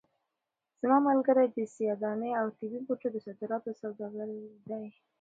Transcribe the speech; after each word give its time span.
زما 0.81 0.97
ملګری 1.09 1.47
د 1.51 1.57
سیاه 1.75 1.97
دانې 2.03 2.31
او 2.39 2.45
طبي 2.57 2.79
بوټو 2.85 3.07
د 3.11 3.15
صادراتو 3.25 3.77
سوداګر 3.81 4.27
دی. 4.69 4.85